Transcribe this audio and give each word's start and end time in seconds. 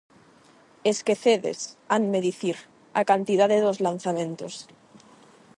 "Esquecedes 0.91 1.59
-hanme 1.67 2.19
dicir- 2.27 2.61
a 2.99 3.01
cantidade 3.11 3.57
dos 3.65 3.77
lanzamentos". 3.87 4.53